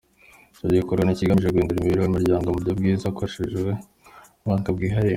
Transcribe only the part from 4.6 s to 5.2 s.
bwihariye.